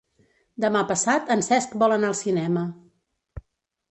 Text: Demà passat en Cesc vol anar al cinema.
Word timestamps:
Demà 0.63 0.79
passat 0.91 1.29
en 1.35 1.43
Cesc 1.49 1.77
vol 1.83 1.95
anar 1.97 2.09
al 2.13 2.17
cinema. 2.21 2.63